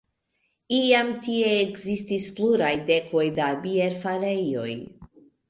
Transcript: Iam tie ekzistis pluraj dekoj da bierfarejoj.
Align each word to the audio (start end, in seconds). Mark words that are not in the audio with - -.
Iam 0.77 1.11
tie 1.27 1.51
ekzistis 1.57 2.25
pluraj 2.39 2.71
dekoj 2.89 3.27
da 3.37 3.53
bierfarejoj. 3.67 4.69